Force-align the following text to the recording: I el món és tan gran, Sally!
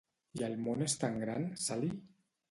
I 0.39 0.43
el 0.45 0.53
món 0.67 0.79
és 0.85 0.95
tan 1.03 1.19
gran, 1.23 1.45
Sally! 1.65 1.91